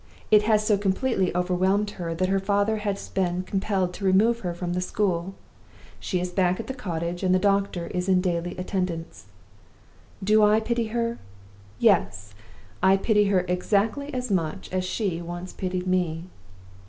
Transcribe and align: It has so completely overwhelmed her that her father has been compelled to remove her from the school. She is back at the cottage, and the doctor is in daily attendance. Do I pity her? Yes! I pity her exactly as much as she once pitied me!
It 0.31 0.41
has 0.49 0.65
so 0.65 0.79
completely 0.79 1.31
overwhelmed 1.35 1.91
her 1.91 2.15
that 2.15 2.27
her 2.27 2.39
father 2.39 2.77
has 2.77 3.07
been 3.09 3.43
compelled 3.43 3.93
to 3.93 4.03
remove 4.03 4.39
her 4.39 4.51
from 4.51 4.73
the 4.73 4.81
school. 4.81 5.35
She 5.99 6.19
is 6.19 6.31
back 6.31 6.59
at 6.59 6.65
the 6.65 6.73
cottage, 6.73 7.21
and 7.21 7.35
the 7.35 7.37
doctor 7.37 7.85
is 7.85 8.09
in 8.09 8.19
daily 8.19 8.57
attendance. 8.57 9.25
Do 10.23 10.41
I 10.43 10.59
pity 10.59 10.87
her? 10.87 11.19
Yes! 11.77 12.33
I 12.81 12.97
pity 12.97 13.25
her 13.25 13.45
exactly 13.47 14.11
as 14.11 14.31
much 14.31 14.71
as 14.73 14.83
she 14.85 15.21
once 15.21 15.53
pitied 15.53 15.85
me! 15.85 16.23